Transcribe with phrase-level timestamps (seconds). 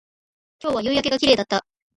[0.59, 1.63] 今日は夕焼けが綺麗だった